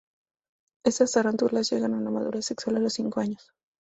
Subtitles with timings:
[0.83, 3.53] Estas tarántulas llegan a la madurez sexual a los cinco años.